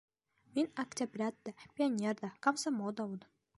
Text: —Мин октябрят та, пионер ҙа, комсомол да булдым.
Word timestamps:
—Мин 0.55 0.69
октябрят 0.83 1.37
та, 1.49 1.53
пионер 1.79 2.19
ҙа, 2.25 2.33
комсомол 2.49 2.99
да 3.01 3.09
булдым. 3.13 3.33